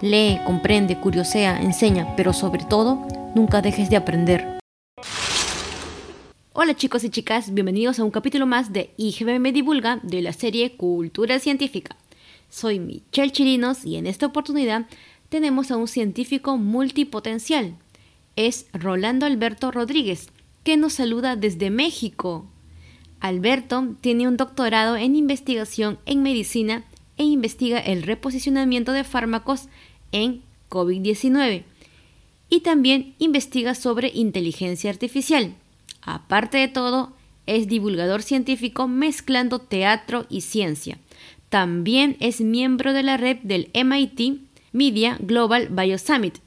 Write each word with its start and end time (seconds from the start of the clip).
Lee, 0.00 0.38
comprende, 0.46 0.96
curiosea, 1.00 1.60
enseña, 1.60 2.14
pero 2.14 2.32
sobre 2.32 2.64
todo, 2.64 3.04
nunca 3.34 3.62
dejes 3.62 3.90
de 3.90 3.96
aprender. 3.96 4.60
Hola 6.52 6.74
chicos 6.76 7.02
y 7.02 7.10
chicas, 7.10 7.52
bienvenidos 7.52 7.98
a 7.98 8.04
un 8.04 8.12
capítulo 8.12 8.46
más 8.46 8.72
de 8.72 8.92
IGB 8.96 9.40
Me 9.40 9.50
Divulga 9.50 9.98
de 10.04 10.22
la 10.22 10.32
serie 10.32 10.76
Cultura 10.76 11.40
Científica. 11.40 11.96
Soy 12.48 12.78
Michelle 12.78 13.32
Chirinos 13.32 13.84
y 13.84 13.96
en 13.96 14.06
esta 14.06 14.26
oportunidad 14.26 14.86
tenemos 15.30 15.72
a 15.72 15.76
un 15.76 15.88
científico 15.88 16.56
multipotencial. 16.56 17.74
Es 18.36 18.66
Rolando 18.72 19.26
Alberto 19.26 19.72
Rodríguez, 19.72 20.28
que 20.62 20.76
nos 20.76 20.92
saluda 20.92 21.34
desde 21.34 21.70
México. 21.70 22.46
Alberto 23.18 23.96
tiene 24.00 24.28
un 24.28 24.36
doctorado 24.36 24.96
en 24.96 25.16
investigación 25.16 25.98
en 26.06 26.22
medicina 26.22 26.84
e 27.18 27.24
investiga 27.24 27.78
el 27.78 28.02
reposicionamiento 28.02 28.92
de 28.92 29.04
fármacos 29.04 29.68
en 30.12 30.42
COVID-19 30.70 31.64
y 32.50 32.60
también 32.60 33.14
investiga 33.18 33.74
sobre 33.74 34.10
inteligencia 34.14 34.90
artificial. 34.90 35.54
Aparte 36.02 36.58
de 36.58 36.68
todo, 36.68 37.12
es 37.46 37.66
divulgador 37.66 38.22
científico 38.22 38.88
mezclando 38.88 39.58
teatro 39.58 40.26
y 40.28 40.42
ciencia. 40.42 40.98
También 41.48 42.16
es 42.20 42.40
miembro 42.40 42.92
de 42.92 43.02
la 43.02 43.16
red 43.16 43.38
del 43.42 43.70
MIT 43.72 44.40
Media 44.72 45.16
Global 45.20 45.68
Biosummit. 45.70 46.38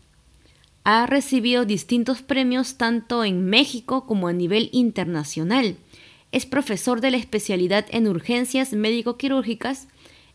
Ha 0.84 1.06
recibido 1.06 1.66
distintos 1.66 2.22
premios 2.22 2.76
tanto 2.76 3.24
en 3.24 3.46
México 3.46 4.06
como 4.06 4.28
a 4.28 4.34
nivel 4.34 4.70
internacional. 4.72 5.76
Es 6.32 6.46
profesor 6.46 7.02
de 7.02 7.12
la 7.12 7.18
especialidad 7.18 7.86
en 7.90 8.08
urgencias 8.08 8.74
médico-quirúrgicas, 8.74 9.88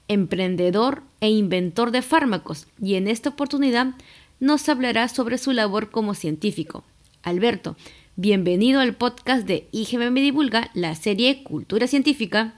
emprendedor 0.08 1.02
e 1.20 1.30
inventor 1.30 1.90
de 1.90 2.02
fármacos 2.02 2.66
y 2.80 2.94
en 2.94 3.08
esta 3.08 3.30
oportunidad 3.30 3.94
nos 4.40 4.68
hablará 4.68 5.08
sobre 5.08 5.38
su 5.38 5.52
labor 5.52 5.90
como 5.90 6.14
científico. 6.14 6.84
Alberto, 7.22 7.76
Bienvenido 8.18 8.80
al 8.80 8.94
podcast 8.94 9.46
de 9.46 9.68
IGM 9.72 10.14
Divulga, 10.14 10.70
la 10.72 10.94
serie 10.94 11.42
Cultura 11.42 11.86
Científica. 11.86 12.54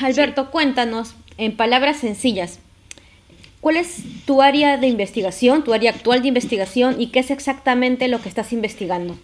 Alberto, 0.00 0.50
cuéntanos, 0.50 1.14
en 1.38 1.56
palabras 1.56 1.98
sencillas, 1.98 2.58
¿cuál 3.60 3.76
es 3.76 4.02
tu 4.26 4.42
área 4.42 4.78
de 4.78 4.88
investigación, 4.88 5.62
tu 5.62 5.72
área 5.72 5.92
actual 5.92 6.22
de 6.22 6.26
investigación 6.26 7.00
y 7.00 7.10
qué 7.10 7.20
es 7.20 7.30
exactamente 7.30 8.08
lo 8.08 8.20
que 8.20 8.28
estás 8.28 8.52
investigando? 8.52 9.16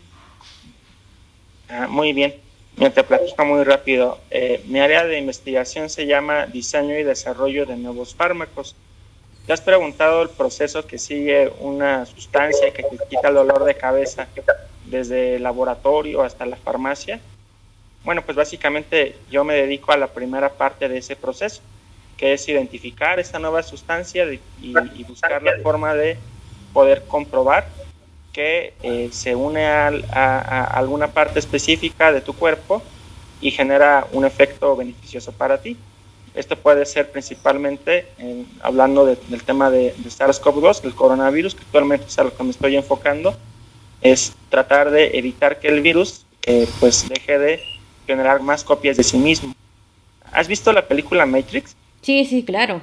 Ah, 1.69 1.88
muy 1.88 2.12
bien, 2.12 2.34
te 2.79 3.05
platico 3.05 3.45
muy 3.45 3.65
rápido. 3.65 4.19
Eh, 4.31 4.62
mi 4.67 4.81
área 4.81 5.05
de 5.05 5.19
investigación 5.19 5.91
se 5.91 6.07
llama 6.07 6.47
Diseño 6.47 6.98
y 6.98 7.03
Desarrollo 7.03 7.67
de 7.67 7.77
Nuevos 7.77 8.15
Fármacos. 8.15 8.77
¿Te 9.47 9.53
has 9.53 9.61
preguntado 9.61 10.23
el 10.23 10.29
proceso 10.29 10.87
que 10.87 10.99
sigue 10.99 11.53
una 11.61 12.06
sustancia 12.06 12.73
que 12.73 12.83
te 12.83 12.99
quita 13.09 13.29
el 13.29 13.34
dolor 13.34 13.65
de 13.65 13.75
cabeza 13.75 14.29
desde 14.91 15.37
el 15.37 15.43
laboratorio 15.43 16.22
hasta 16.22 16.47
la 16.47 16.56
farmacia. 16.56 17.21
Bueno, 18.05 18.22
pues 18.22 18.37
básicamente 18.37 19.17
yo 19.31 19.44
me 19.44 19.55
dedico 19.55 19.93
a 19.93 19.97
la 19.97 20.09
primera 20.09 20.50
parte 20.50 20.88
de 20.88 20.99
ese 20.99 21.17
proceso, 21.17 21.61
que 22.17 22.33
es 22.33 22.49
identificar 22.49 23.19
esta 23.21 23.38
nueva 23.38 23.62
sustancia 23.62 24.25
y, 24.61 25.05
buscar 25.05 25.43
la 25.43 25.59
forma 25.62 25.94
de 25.94 26.17
poder 26.72 27.05
comprobar 27.06 27.69
que 28.33 28.75
eh, 28.83 29.09
se 29.12 29.34
une 29.34 29.66
a, 29.66 29.89
alguna 30.65 31.09
parte 31.09 31.39
específica 31.39 32.12
de 32.12 32.21
tu 32.21 32.33
cuerpo 32.33 32.83
y 33.41 33.50
genera 33.50 34.06
un 34.12 34.25
efecto 34.25 34.77
beneficioso 34.77 35.33
para 35.33 35.61
ti. 35.61 35.77
Esto 36.34 36.56
puede 36.56 36.87
ser 36.87 37.11
principalmente 37.11 38.06
hablando 38.61 39.05
del 39.06 39.43
tema 39.43 39.71
de, 39.71 39.94
de 39.97 40.11
SARS-CoV-2, 40.11 40.84
el 40.84 40.94
coronavirus, 40.94 41.55
que 41.55 41.62
actualmente 41.62 42.06
es 42.06 42.19
a 42.19 42.25
lo 42.25 42.37
que 42.37 42.44
me 42.44 42.50
estoy 42.50 42.77
enfocando, 42.77 43.37
es 44.00 44.33
tratar 44.49 44.91
de 44.91 45.19
evitar 45.19 45.59
que 45.59 45.69
el 45.69 45.81
virus 45.81 46.25
eh, 46.50 46.67
pues 46.81 47.09
deje 47.09 47.38
de 47.38 47.62
generar 48.06 48.41
más 48.41 48.65
copias 48.65 48.97
de 48.97 49.03
sí 49.03 49.19
mismo. 49.19 49.55
¿Has 50.33 50.49
visto 50.49 50.72
la 50.72 50.87
película 50.87 51.27
Matrix? 51.27 51.77
Sí, 52.00 52.25
sí, 52.25 52.43
claro. 52.43 52.81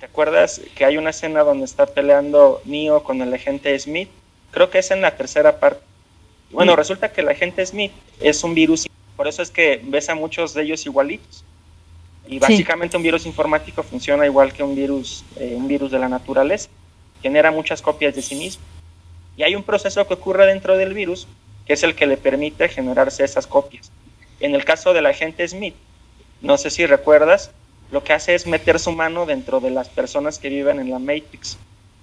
¿Te 0.00 0.06
acuerdas 0.06 0.60
que 0.74 0.84
hay 0.84 0.96
una 0.96 1.10
escena 1.10 1.42
donde 1.42 1.64
está 1.64 1.86
peleando 1.86 2.60
Neo 2.64 3.02
con 3.02 3.22
el 3.22 3.32
agente 3.32 3.78
Smith? 3.78 4.08
Creo 4.56 4.70
que 4.70 4.78
es 4.78 4.90
en 4.90 5.02
la 5.02 5.14
tercera 5.14 5.60
parte. 5.60 5.82
Bueno, 6.50 6.72
mm. 6.72 6.76
resulta 6.76 7.12
que 7.12 7.20
el 7.20 7.28
agente 7.28 7.66
Smith 7.66 7.92
es 8.20 8.42
un 8.42 8.54
virus, 8.54 8.88
por 9.14 9.28
eso 9.28 9.42
es 9.42 9.50
que 9.50 9.82
ves 9.84 10.08
a 10.08 10.14
muchos 10.14 10.54
de 10.54 10.62
ellos 10.62 10.86
igualitos. 10.86 11.44
Y 12.26 12.38
básicamente 12.38 12.96
un 12.96 13.02
virus 13.02 13.26
informático 13.26 13.82
funciona 13.82 14.24
igual 14.24 14.54
que 14.54 14.62
un 14.62 14.74
virus, 14.74 15.26
eh, 15.38 15.52
un 15.54 15.68
virus 15.68 15.90
de 15.90 15.98
la 15.98 16.08
naturaleza. 16.08 16.70
Genera 17.20 17.50
muchas 17.50 17.82
copias 17.82 18.14
de 18.14 18.22
sí 18.22 18.34
mismo. 18.34 18.64
Y 19.36 19.42
hay 19.42 19.54
un 19.54 19.62
proceso 19.62 20.06
que 20.08 20.14
ocurre 20.14 20.46
dentro 20.46 20.78
del 20.78 20.94
virus 20.94 21.28
que 21.66 21.74
es 21.74 21.82
el 21.82 21.94
que 21.94 22.06
le 22.06 22.16
permite 22.16 22.66
generarse 22.70 23.24
esas 23.24 23.46
copias. 23.46 23.92
En 24.40 24.54
el 24.54 24.64
caso 24.64 24.94
del 24.94 25.04
agente 25.04 25.46
Smith, 25.46 25.74
no 26.40 26.56
sé 26.56 26.70
si 26.70 26.86
recuerdas, 26.86 27.50
lo 27.92 28.02
que 28.02 28.14
hace 28.14 28.34
es 28.34 28.46
meter 28.46 28.80
su 28.80 28.92
mano 28.92 29.26
dentro 29.26 29.60
de 29.60 29.68
las 29.68 29.90
personas 29.90 30.38
que 30.38 30.48
viven 30.48 30.80
en 30.80 30.88
la 30.88 30.98
Matrix 30.98 31.58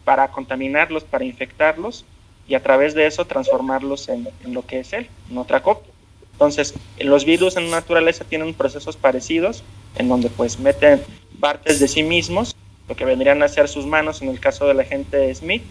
para 0.06 0.28
contaminarlos, 0.28 1.04
para 1.04 1.26
infectarlos 1.26 2.06
y 2.48 2.56
a 2.56 2.64
través 2.64 2.94
de 2.94 3.06
eso 3.06 3.26
transformarlos 3.26 4.10
en, 4.10 4.28
lo 4.46 4.66
que 4.66 4.80
es 4.80 4.94
él, 4.94 5.08
en 5.30 5.38
otra 5.38 5.62
copia. 5.62 5.92
Entonces, 6.34 6.74
los 7.00 7.26
virus 7.26 7.58
en 7.58 7.70
la 7.70 7.78
naturaleza 7.78 8.26
tienen 8.26 8.54
procesos 8.54 8.98
parecidos 8.98 9.64
en 9.96 10.10
donde 10.10 10.30
pues 10.30 10.60
meten 10.60 11.02
partes 11.40 11.80
de 11.80 11.88
sí 11.88 12.04
mismos, 12.04 12.56
lo 12.90 12.96
que 12.96 13.06
vendrían 13.06 13.42
a 13.44 13.48
ser 13.48 13.70
sus 13.70 13.86
manos 13.86 14.22
en 14.22 14.30
el 14.30 14.40
caso 14.40 14.68
del 14.68 14.80
agente 14.80 15.34
Smith, 15.34 15.64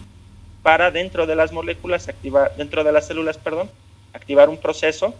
para 0.63 0.89
dentro 0.91 1.27
de 1.27 1.35
las 1.35 1.51
moléculas, 1.51 2.07
activar, 2.07 2.55
dentro 2.55 2.83
de 2.83 2.91
las 2.91 3.07
células, 3.07 3.37
perdón, 3.37 3.69
activar 4.13 4.49
un 4.49 4.57
proceso 4.57 5.13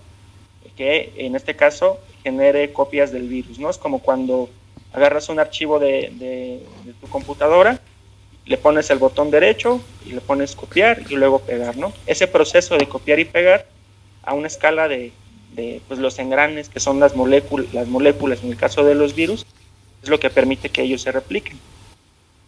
que 0.76 1.14
en 1.18 1.36
este 1.36 1.56
caso 1.56 2.00
genere 2.24 2.72
copias 2.74 3.12
del 3.12 3.28
virus, 3.28 3.60
¿no? 3.60 3.70
Es 3.70 3.78
como 3.78 4.00
cuando 4.00 4.50
agarras 4.94 5.30
un 5.30 5.40
archivo 5.40 5.80
de, 5.80 6.64
tu 7.02 7.08
computadora, 7.08 7.80
le 8.46 8.58
pones 8.58 8.90
el 8.90 8.98
botón 8.98 9.32
derecho 9.32 9.82
y 10.06 10.12
le 10.12 10.22
pones 10.22 10.56
copiar 10.56 11.02
y 11.10 11.16
luego 11.16 11.40
pegar, 11.40 11.78
¿no? 11.78 11.94
Ese 12.06 12.28
proceso 12.28 12.78
de 12.78 12.88
copiar 12.88 13.20
y 13.20 13.26
pegar 13.26 13.66
a 14.24 14.34
una 14.34 14.48
escala 14.48 14.88
de, 14.88 15.12
pues, 15.88 16.00
los 16.00 16.20
engranes 16.20 16.70
que 16.70 16.80
son 16.80 17.00
las 17.00 17.16
moléculas, 17.16 17.74
las 17.74 17.88
moléculas 17.88 18.44
en 18.44 18.50
el 18.50 18.58
caso 18.58 18.84
de 18.84 18.96
los 18.96 19.16
virus, 19.16 19.46
es 20.02 20.10
lo 20.10 20.20
que 20.20 20.30
permite 20.30 20.70
que 20.70 20.82
ellos 20.82 21.02
se 21.02 21.12
repliquen. 21.12 21.58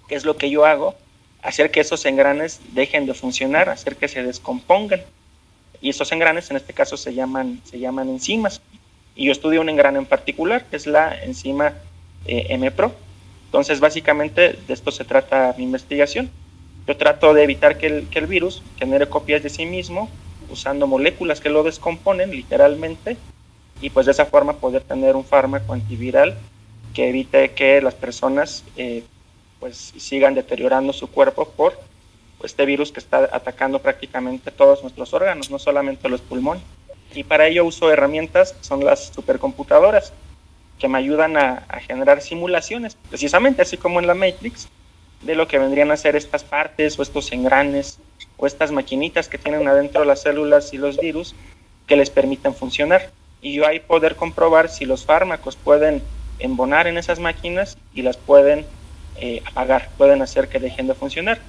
¿Qué 0.08 0.16
es 0.16 0.26
lo 0.26 0.38
que 0.38 0.50
yo 0.50 0.66
hago? 0.66 0.96
hacer 1.46 1.70
que 1.70 1.80
esos 1.80 2.06
engranes 2.06 2.60
dejen 2.74 3.06
de 3.06 3.14
funcionar, 3.14 3.70
hacer 3.70 3.96
que 3.96 4.08
se 4.08 4.24
descompongan. 4.24 5.02
Y 5.80 5.90
esos 5.90 6.12
engranes 6.12 6.50
en 6.50 6.58
este 6.58 6.74
caso 6.74 6.98
se 6.98 7.14
llaman, 7.14 7.62
se 7.64 7.80
llaman 7.80 8.10
enzimas. 8.10 8.62
Y 9.16 9.28
yo 9.28 9.32
estudio 9.32 9.62
un 9.62 9.70
engrane 9.70 10.00
en 10.00 10.06
particular, 10.06 10.66
que 10.66 10.76
es 10.76 10.88
la 10.88 11.24
enzima 11.24 11.74
eh, 12.26 12.58
MPRO. 12.58 12.94
Entonces, 13.46 13.80
básicamente 13.80 14.60
de 14.68 14.74
esto 14.74 14.92
se 14.92 15.06
trata 15.06 15.56
mi 15.58 15.64
investigación. 15.64 16.30
Yo 16.88 16.98
trato 16.98 17.34
de 17.34 17.44
evitar 17.44 17.78
que 17.78 17.88
el, 17.88 18.08
que 18.10 18.20
el 18.20 18.28
virus 18.28 18.62
genere 18.78 19.08
copias 19.08 19.42
de 19.42 19.50
sí 19.50 19.66
mismo 19.66 20.10
usando 20.50 20.88
moléculas 20.88 21.42
que 21.42 21.50
lo 21.50 21.64
descomponen 21.64 22.32
literalmente 22.32 23.18
y 23.82 23.90
pues 23.90 24.06
de 24.06 24.12
esa 24.12 24.26
forma 24.26 24.54
poder 24.54 24.84
tener 24.84 25.16
un 25.16 25.26
fármaco 25.26 25.74
antiviral 25.74 26.38
que 26.94 27.10
evite 27.10 27.52
que 27.52 27.82
las 27.82 27.94
personas 27.94 28.64
eh, 28.78 29.04
pues 29.60 29.94
sigan 29.98 30.36
deteriorando 30.36 30.94
su 30.94 31.08
cuerpo 31.08 31.50
por 31.50 31.78
este 32.44 32.66
virus 32.66 32.92
que 32.92 33.00
está 33.00 33.30
atacando 33.32 33.80
prácticamente 33.80 34.52
todos 34.52 34.82
nuestros 34.84 35.14
órganos, 35.14 35.50
no 35.50 35.58
solamente 35.60 36.10
los 36.10 36.22
pulmones. 36.22 36.64
Y 37.14 37.24
para 37.24 37.48
ello 37.48 37.66
uso 37.66 37.92
herramientas, 37.92 38.56
son 38.62 38.84
las 38.84 39.08
supercomputadoras, 39.14 40.14
que 40.80 40.88
me 40.88 40.98
ayudan 40.98 41.38
a, 41.38 41.66
generar 41.88 42.22
simulaciones, 42.22 42.98
precisamente 43.10 43.62
así 43.62 43.78
como 43.78 44.00
en 44.00 44.08
la 44.08 44.14
Matrix, 44.14 44.68
de 45.22 45.36
lo 45.36 45.48
que 45.48 45.60
vendrían 45.60 45.92
a 45.92 45.98
ser 45.98 46.16
estas 46.16 46.44
partes 46.44 47.00
o 47.00 47.02
estos 47.02 47.32
engranes 47.32 48.00
o 48.38 48.46
estas 48.46 48.72
maquinitas 48.72 49.30
que 49.30 49.38
tienen 49.38 49.68
adentro 49.68 50.04
las 50.06 50.22
células 50.22 50.74
y 50.74 50.78
los 50.78 50.98
virus 50.98 51.36
que 51.88 51.96
les 51.96 52.10
permiten 52.10 52.54
funcionar. 52.54 53.10
Y 53.42 53.54
yo 53.54 53.66
ahí 53.66 53.80
poder 53.80 54.16
comprobar 54.16 54.70
si 54.70 54.86
los 54.86 55.06
fármacos 55.06 55.56
pueden 55.56 56.02
embonar 56.40 56.88
en 56.88 56.98
esas 56.98 57.20
máquinas 57.20 57.78
y 57.94 58.02
las 58.02 58.18
pueden 58.18 58.66
eh, 59.18 59.42
apagar, 59.46 59.90
pueden 59.98 60.22
hacer 60.22 60.50
que 60.50 60.60
dejen 60.60 60.88
de 60.88 60.94
funcionar. 60.94 61.40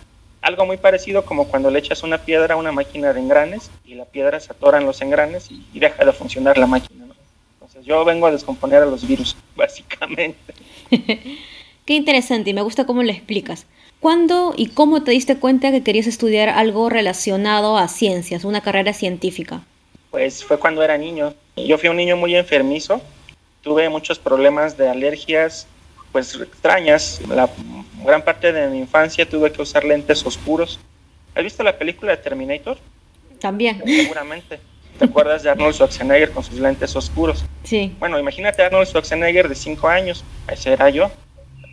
Algo 0.40 0.64
muy 0.64 0.76
parecido 0.76 1.24
como 1.24 1.48
cuando 1.48 1.70
le 1.70 1.80
echas 1.80 2.04
una 2.04 2.18
piedra 2.18 2.54
a 2.54 2.56
una 2.56 2.70
máquina 2.70 3.12
de 3.12 3.20
engranes 3.20 3.70
y 3.84 3.94
la 3.94 4.04
piedra 4.04 4.38
se 4.38 4.52
atora 4.52 4.78
en 4.78 4.86
los 4.86 5.00
engranes 5.02 5.50
y, 5.50 5.64
deja 5.78 6.04
de 6.04 6.12
funcionar 6.12 6.56
la 6.58 6.66
máquina. 6.66 7.05
Yo 7.82 8.04
vengo 8.04 8.26
a 8.26 8.30
descomponer 8.30 8.82
a 8.82 8.86
los 8.86 9.06
virus, 9.06 9.36
básicamente. 9.56 10.54
Qué 10.90 11.94
interesante 11.94 12.50
y 12.50 12.54
me 12.54 12.62
gusta 12.62 12.86
cómo 12.86 13.02
lo 13.02 13.10
explicas. 13.10 13.66
¿Cuándo 14.00 14.54
y 14.56 14.68
cómo 14.68 15.02
te 15.02 15.12
diste 15.12 15.38
cuenta 15.38 15.70
que 15.70 15.82
querías 15.82 16.06
estudiar 16.06 16.48
algo 16.48 16.90
relacionado 16.90 17.78
a 17.78 17.88
ciencias, 17.88 18.44
una 18.44 18.60
carrera 18.60 18.92
científica? 18.92 19.64
Pues 20.10 20.44
fue 20.44 20.58
cuando 20.58 20.82
era 20.82 20.98
niño. 20.98 21.34
Yo 21.56 21.78
fui 21.78 21.88
un 21.88 21.96
niño 21.96 22.16
muy 22.16 22.36
enfermizo, 22.36 23.00
tuve 23.62 23.88
muchos 23.88 24.18
problemas 24.18 24.76
de 24.76 24.88
alergias, 24.88 25.66
pues 26.12 26.34
extrañas. 26.34 27.20
La 27.28 27.48
gran 28.04 28.22
parte 28.22 28.52
de 28.52 28.68
mi 28.68 28.78
infancia 28.78 29.28
tuve 29.28 29.50
que 29.50 29.62
usar 29.62 29.84
lentes 29.84 30.24
oscuros. 30.26 30.78
¿Has 31.34 31.42
visto 31.42 31.62
la 31.62 31.76
película 31.76 32.12
de 32.12 32.18
Terminator? 32.18 32.78
También. 33.40 33.82
Seguramente. 33.84 34.60
¿Te 34.98 35.04
acuerdas 35.04 35.42
de 35.42 35.50
Arnold 35.50 35.74
Schwarzenegger 35.74 36.30
con 36.30 36.42
sus 36.42 36.58
lentes 36.58 36.94
oscuros? 36.96 37.44
Sí. 37.64 37.94
Bueno, 37.98 38.18
imagínate 38.18 38.62
a 38.62 38.66
Arnold 38.66 38.86
Schwarzenegger 38.86 39.48
de 39.48 39.54
5 39.54 39.88
años, 39.88 40.24
ese 40.50 40.72
era 40.72 40.88
yo, 40.90 41.10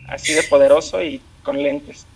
así 0.08 0.34
de 0.34 0.42
poderoso 0.42 1.02
y 1.02 1.20
con 1.42 1.62
lentes. 1.62 2.06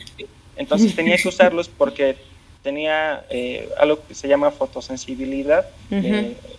Entonces 0.56 0.94
tenía 0.94 1.16
que 1.16 1.28
usarlos 1.28 1.68
porque 1.68 2.16
tenía 2.62 3.24
eh, 3.30 3.68
algo 3.78 4.00
que 4.06 4.14
se 4.14 4.28
llama 4.28 4.50
fotosensibilidad. 4.50 5.66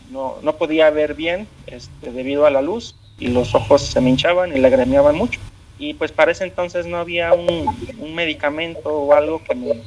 no, 0.10 0.38
no, 0.42 0.56
podía 0.56 0.90
ver 0.90 1.14
bien 1.14 1.48
este, 1.68 2.12
debido 2.12 2.46
a 2.46 2.50
la 2.50 2.62
luz 2.62 2.96
y 3.20 3.28
los 3.28 3.54
ojos 3.54 3.82
se 3.82 4.02
me 4.02 4.10
hinchaban 4.10 4.56
y 4.56 4.60
lagrimeaban 4.60 5.16
mucho. 5.16 5.40
Y 5.78 5.94
pues 5.94 6.12
para 6.12 6.32
ese 6.32 6.44
entonces 6.44 6.88
no 6.88 6.98
había 6.98 7.34
un, 7.34 7.66
un 8.00 8.16
medicamento 8.16 8.90
o 8.90 9.14
algo 9.14 9.44
que 9.44 9.56
me, 9.56 9.82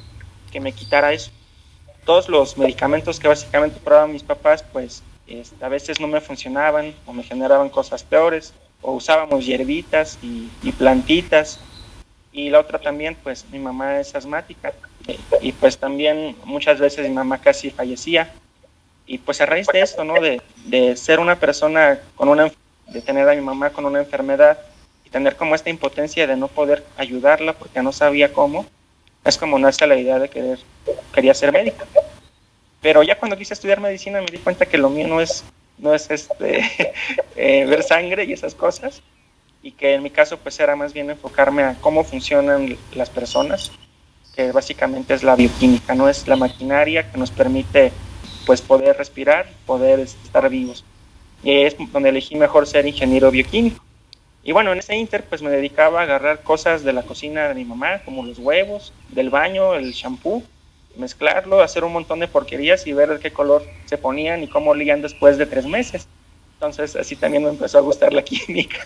que 0.51 0.61
me 0.61 0.73
quitara 0.73 1.13
eso. 1.13 1.31
Todos 2.05 2.29
los 2.29 2.59
medicamentos 2.59 3.21
que 3.21 3.29
básicamente 3.29 3.79
probaban 3.81 4.13
mis 4.13 4.23
papás, 4.23 4.65
pues 4.73 5.03
este, 5.27 5.65
a 5.65 5.69
veces 5.69 6.01
no 6.01 6.09
me 6.09 6.21
funcionaban 6.21 6.95
o 7.07 7.13
me 7.13 7.23
generaban 7.23 7.69
cosas 7.69 8.03
peores. 8.03 8.53
O 8.81 8.93
usábamos 8.93 9.47
hierbitas 9.47 10.19
y, 10.23 10.51
y 10.63 10.73
plantitas. 10.73 11.61
Y 12.33 12.51
la 12.51 12.61
otra 12.61 12.81
también, 12.81 13.17
pues 13.23 13.45
mi 13.53 13.59
mamá 13.59 14.01
es 14.01 14.15
asmática. 14.15 14.73
Y 15.41 15.53
pues 15.53 15.79
también 15.79 16.37
muchas 16.45 16.81
veces 16.81 17.09
mi 17.09 17.15
mamá 17.15 17.39
casi 17.39 17.71
fallecía. 17.71 18.33
Y 19.07 19.19
pues 19.19 19.41
a 19.41 19.47
raíz 19.47 19.67
de 19.69 19.81
esto, 19.81 20.05
¿no? 20.05 20.21
De, 20.21 20.41
de 20.65 20.97
ser 20.97 21.21
una 21.21 21.39
persona 21.39 22.01
con 22.17 22.29
una 22.29 22.51
de 22.93 23.01
tener 23.01 23.29
a 23.29 23.35
mi 23.35 23.41
mamá 23.41 23.71
con 23.71 23.85
una 23.85 24.01
enfermedad 24.01 24.59
y 25.05 25.11
tener 25.11 25.37
como 25.37 25.55
esta 25.55 25.71
impotencia 25.71 26.27
de 26.27 26.37
no 26.37 26.49
poder 26.49 26.85
ayudarla 26.97 27.55
porque 27.55 27.83
no 27.83 27.93
sabía 27.93 28.33
cómo, 28.33 28.67
es 29.25 29.39
como 29.39 29.59
nace 29.59 29.87
la 29.87 29.97
idea 29.97 30.19
de 30.19 30.29
querer, 30.29 30.59
quería 31.13 31.35
ser 31.35 31.53
médico. 31.53 31.85
Pero 32.81 33.03
ya 33.03 33.19
cuando 33.19 33.37
quise 33.37 33.55
estudiar 33.55 33.81
medicina 33.81 34.21
me 34.21 34.27
di 34.27 34.39
cuenta 34.39 34.67
que 34.67 34.79
lo 34.79 34.91
mío 34.91 35.07
no 35.07 35.21
es, 35.21 35.45
no 35.79 35.95
es 35.95 36.11
este, 36.11 36.95
eh, 37.37 37.67
ver 37.67 37.83
sangre 37.83 38.25
y 38.25 38.33
esas 38.33 38.55
cosas, 38.55 39.03
y 39.63 39.73
que 39.73 39.95
en 39.95 40.03
mi 40.03 40.11
caso 40.11 40.39
pues 40.39 40.59
era 40.59 40.75
más 40.75 40.93
bien 40.93 41.11
enfocarme 41.11 41.63
a 41.63 41.77
cómo 41.81 42.05
funcionan 42.05 42.77
las 42.95 43.11
personas, 43.11 43.73
que 44.35 44.51
básicamente 44.51 45.15
es 45.15 45.23
la 45.23 45.37
bioquímica, 45.37 45.95
no 45.95 46.09
es 46.09 46.27
la 46.27 46.37
maquinaria 46.37 47.11
que 47.11 47.19
nos 47.19 47.31
permite 47.31 47.93
pues 48.47 48.61
poder 48.61 48.97
respirar, 48.97 49.49
poder 49.67 50.01
estar 50.01 50.49
vivos 50.49 50.85
y 51.43 51.63
es 51.63 51.77
donde 51.93 52.09
elegí 52.09 52.37
mejor 52.37 52.67
ser 52.67 52.87
ingeniero 52.87 53.31
bioquímico. 53.31 53.83
Y 54.45 54.53
bueno, 54.53 54.73
en 54.73 54.79
ese 54.79 54.97
inter 54.97 55.25
pues 55.29 55.41
me 55.41 55.51
dedicaba 55.51 56.01
a 56.01 56.03
agarrar 56.03 56.43
cosas 56.43 56.83
de 56.83 56.93
la 56.93 57.03
cocina 57.03 57.49
de 57.49 57.55
mi 57.55 57.65
mamá, 57.65 58.01
como 58.05 58.25
los 58.25 58.39
huevos, 58.39 58.93
del 59.11 59.31
baño, 59.31 59.75
el 59.75 59.93
shampoo, 59.93 60.43
mezclarlo, 60.97 61.63
hacer 61.63 61.85
un 61.85 61.93
montón 61.93 62.19
de 62.19 62.29
porquerías 62.29 62.87
y 62.87 62.93
ver 62.93 63.09
de 63.09 63.21
qué 63.21 63.33
color 63.33 63.65
se 63.87 63.99
ponían 63.99 64.43
y 64.43 64.49
cómo 64.49 64.73
olían 64.73 65.01
después 65.01 65.39
de 65.39 65.47
tres 65.47 65.67
meses. 65.67 66.09
Entonces 66.55 66.97
así 66.97 67.15
también 67.15 67.45
me 67.45 67.51
empezó 67.51 67.79
a 67.79 67.83
gustar 67.83 68.13
la 68.13 68.23
química 68.25 68.79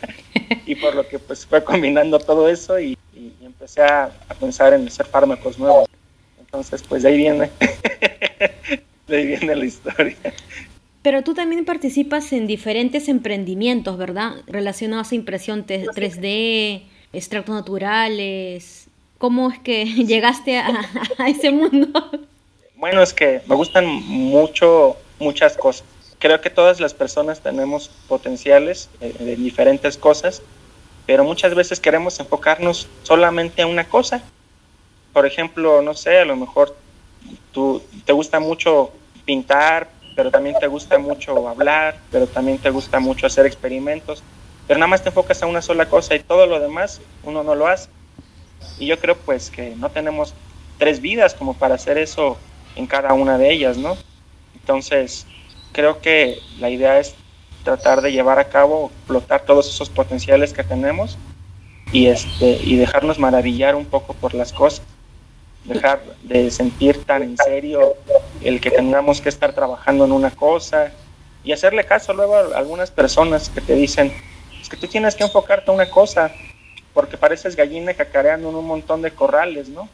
y 0.67 0.75
por 0.75 0.94
lo 0.94 1.08
que 1.08 1.19
pues 1.19 1.47
fue 1.47 1.64
combinando 1.64 2.19
todo 2.19 2.49
eso 2.49 2.79
y, 2.79 2.97
empecé 3.43 3.82
a, 3.82 4.05
a, 4.29 4.35
pensar 4.35 4.75
en 4.75 4.87
hacer 4.87 5.06
fármacos 5.06 5.58
nuevos. 5.58 5.88
Entonces 6.38 6.82
pues 6.82 7.03
de 7.03 7.08
ahí 7.08 7.17
viene, 7.17 7.50
de 9.06 9.17
ahí 9.17 9.26
viene 9.26 9.56
la 9.56 9.64
historia. 9.64 10.17
Pero 11.06 11.23
tú 11.23 11.35
también 11.35 11.64
participas 11.64 12.32
en 12.32 12.49
diferentes 12.49 13.08
emprendimientos, 13.08 13.97
¿verdad? 13.97 14.43
Relacionados 14.49 15.12
a 15.12 15.14
impresión 15.14 15.64
3D, 15.64 16.82
extractos 17.12 17.55
naturales. 17.55 18.88
¿Cómo 19.17 19.49
es 19.53 19.61
que 19.61 19.85
llegaste 20.05 20.58
a, 20.58 20.85
ese 21.29 21.53
mundo? 21.53 22.11
Bueno, 22.75 23.05
es 23.05 23.14
que 23.14 23.41
me 23.47 23.55
gustan 23.55 23.87
mucho 23.87 24.97
muchas 25.20 25.56
cosas. 25.56 25.87
Creo 26.19 26.41
que 26.41 26.50
todas 26.50 26.81
las 26.81 26.93
personas 26.93 27.38
tenemos 27.41 27.88
potenciales 28.08 28.91
eh, 29.00 29.14
de 29.17 29.37
diferentes 29.37 29.97
cosas, 29.97 30.43
pero 31.06 31.23
muchas 31.23 31.55
veces 31.55 31.79
queremos 31.79 32.19
enfocarnos 32.19 32.88
solamente 33.05 33.62
a 33.62 33.69
una 33.69 33.85
cosa. 33.85 34.25
Por 35.12 35.25
ejemplo, 35.25 35.82
no 35.82 35.94
sé, 35.94 36.19
a 36.19 36.25
lo 36.25 36.35
mejor 36.35 36.76
tú 37.53 37.81
te 38.05 38.12
gusta 38.12 38.41
mucho 38.41 38.91
pintar, 39.25 39.88
pero 40.16 40.30
también 40.30 40.56
te 40.58 40.66
gusta 40.66 40.98
mucho 40.98 41.46
hablar, 41.46 41.98
pero 42.10 42.26
también 42.26 42.58
te 42.58 42.70
gusta 42.70 42.98
mucho 42.98 43.26
hacer 43.26 43.44
experimentos, 43.44 44.22
pero 44.66 44.80
nada 44.80 44.88
más 44.88 45.02
te 45.02 45.10
enfocas 45.10 45.42
a 45.42 45.46
una 45.46 45.60
sola 45.60 45.86
cosa 45.86 46.16
y 46.16 46.20
todo 46.20 46.46
lo 46.46 46.58
demás 46.58 47.02
uno 47.22 47.44
no 47.44 47.54
lo 47.54 47.68
hace. 47.68 47.90
Y 48.78 48.86
yo 48.86 48.98
creo 48.98 49.16
pues 49.16 49.50
que 49.50 49.76
no 49.76 49.90
tenemos 49.90 50.34
tres 50.78 51.00
vidas 51.00 51.34
como 51.34 51.54
para 51.54 51.74
hacer 51.74 51.98
eso 51.98 52.38
en 52.74 52.86
cada 52.86 53.12
una 53.12 53.36
de 53.36 53.52
ellas, 53.52 53.76
¿no? 53.76 53.96
Entonces, 54.54 55.26
creo 55.72 56.00
que 56.00 56.38
la 56.58 56.70
idea 56.70 56.98
es 56.98 57.14
tratar 57.62 58.00
de 58.00 58.10
llevar 58.10 58.38
a 58.38 58.48
cabo, 58.48 58.90
explotar 58.96 59.42
todos 59.42 59.69
esos 59.69 59.90
potenciales 59.90 60.54
que 60.54 60.64
tenemos 60.64 61.19
y, 61.92 62.06
este, 62.06 62.58
y 62.64 62.76
dejarnos 62.76 63.19
maravillar 63.19 63.74
un 63.74 63.84
poco 63.84 64.14
por 64.14 64.34
las 64.34 64.52
cosas 64.52 64.82
dejar 65.66 66.00
de 66.22 66.50
sentir 66.50 67.04
tan 67.04 67.22
en 67.22 67.36
serio 67.36 67.94
el 68.42 68.60
que 68.60 68.70
tengamos 68.70 69.20
que 69.20 69.28
estar 69.28 69.52
trabajando 69.52 70.04
en 70.04 70.12
una 70.12 70.30
cosa 70.30 70.92
y 71.44 71.52
hacerle 71.52 71.84
caso 71.84 72.12
luego 72.12 72.36
a 72.36 72.58
algunas 72.58 72.90
personas 72.90 73.48
que 73.48 73.60
te 73.60 73.74
dicen, 73.74 74.12
es 74.60 74.68
que 74.68 74.76
tú 74.76 74.88
tienes 74.88 75.14
que 75.14 75.24
enfocarte 75.24 75.70
a 75.70 75.74
una 75.74 75.88
cosa, 75.88 76.32
porque 76.92 77.16
pareces 77.16 77.54
gallina 77.54 77.94
cacareando 77.94 78.48
en 78.48 78.56
un 78.56 78.66
montón 78.66 79.00
de 79.00 79.12
corrales, 79.12 79.68
¿no? 79.68 79.88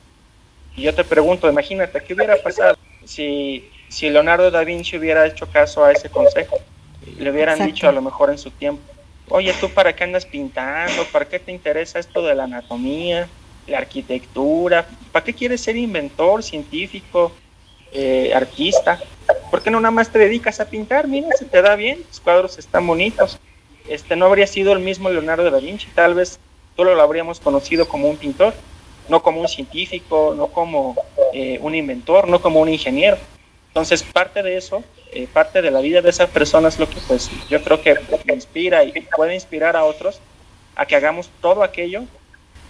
Y 0.75 0.83
yo 0.83 0.95
te 0.95 1.05
pregunto, 1.05 1.51
imagínate, 1.51 2.03
¿qué 2.03 2.15
hubiera 2.15 2.37
pasado 2.37 2.79
si, 3.05 3.69
si 3.89 4.09
Leonardo 4.09 4.51
da 4.51 4.65
Vinci 4.65 4.97
hubiera 4.97 5.27
hecho 5.27 5.47
caso 5.47 5.85
a 5.85 5.93
ese 5.93 6.09
consejo? 6.09 6.59
Le 7.19 7.31
hubieran 7.31 7.67
dicho 7.67 7.87
a 7.89 7.93
lo 7.93 8.01
mejor 8.01 8.31
en 8.31 8.39
su 8.39 8.51
tiempo, 8.51 8.83
oye, 9.29 9.53
¿tú 9.61 9.69
para 9.69 9.95
qué 9.95 10.05
andas 10.05 10.25
pintando? 10.25 11.05
¿Para 11.13 11.27
qué 11.27 11.39
te 11.39 11.53
interesa 11.53 11.99
esto 11.99 12.23
de 12.23 12.35
la 12.35 12.45
anatomía? 12.45 13.29
La 13.67 13.79
arquitectura, 13.79 14.87
¿para 15.13 15.25
qué 15.25 15.35
quieres 15.35 15.61
ser 15.61 15.77
inventor, 15.77 16.43
científico, 16.43 17.33
eh, 17.93 18.33
artista? 18.35 19.01
¿Por 19.51 19.63
qué 19.63 19.71
no 19.71 19.81
nada 19.81 19.93
más 19.93 20.11
te 20.11 20.19
dedicas 20.19 20.61
a 20.61 20.69
pintar? 20.69 21.07
Mira, 21.07 21.29
se 21.37 21.45
te 21.45 21.63
da 21.63 21.77
bien, 21.77 22.03
los 22.09 22.21
cuadros 22.21 22.59
están 22.59 22.87
bonitos. 22.87 23.39
Este 23.89 24.17
no 24.17 24.27
habría 24.27 24.47
sido 24.47 24.73
el 24.73 24.81
mismo 24.81 25.09
Leonardo 25.11 25.51
da 25.51 25.59
Vinci, 25.59 25.89
tal 25.95 26.15
vez 26.15 26.39
solo 26.77 26.95
lo 26.95 27.03
habríamos 27.03 27.41
conocido 27.41 27.89
como 27.89 28.09
un 28.09 28.17
pintor, 28.17 28.55
no 29.09 29.23
como 29.23 29.41
un 29.41 29.49
científico, 29.49 30.35
no 30.37 30.49
como 30.49 30.97
eh, 31.33 31.59
un 31.61 31.75
inventor, 31.75 32.29
no 32.29 32.41
como 32.41 32.61
un 32.61 32.69
ingeniero. 32.69 33.19
Entonces, 33.69 34.03
parte 34.03 34.43
de 34.43 34.57
eso, 34.57 34.85
eh, 35.13 35.27
parte 35.33 35.63
de 35.63 35.71
la 35.71 35.81
vida 35.81 36.01
de 36.01 36.11
esa 36.11 36.27
persona 36.27 36.69
es 36.69 36.79
lo 36.79 36.89
que 36.89 37.01
pues 37.07 37.31
yo 37.49 37.63
creo 37.63 37.81
que 37.83 37.99
inspira 38.33 38.85
y 38.85 38.93
puede 39.17 39.35
inspirar 39.35 39.77
a 39.77 39.85
otros 39.85 40.21
a 40.77 40.87
que 40.87 40.97
hagamos 40.97 41.31
todo 41.41 41.63
aquello 41.63 42.05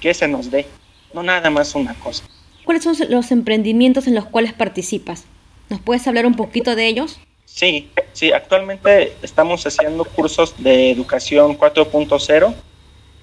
que 0.01 0.15
se 0.15 0.27
nos 0.27 0.51
dé 0.51 0.67
no 1.15 1.23
nada 1.23 1.51
más 1.51 1.75
una 1.75 1.95
cosa. 1.95 2.25
¿Cuáles 2.65 2.85
son 2.85 2.97
los 3.09 3.33
emprendimientos 3.33 4.07
en 4.07 4.15
los 4.15 4.27
cuales 4.27 4.53
participas? 4.53 5.25
¿Nos 5.69 5.81
puedes 5.81 6.07
hablar 6.07 6.27
un 6.27 6.35
poquito 6.35 6.77
de 6.77 6.87
ellos? 6.87 7.19
Sí, 7.45 7.91
sí, 8.13 8.33
actualmente 8.33 9.13
estamos 9.23 9.67
haciendo 9.67 10.05
cursos 10.05 10.55
de 10.63 10.91
educación 10.91 11.59
4.0 11.59 12.55